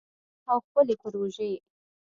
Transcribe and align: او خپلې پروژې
او 0.51 0.57
خپلې 0.65 0.93
پروژې 1.01 1.51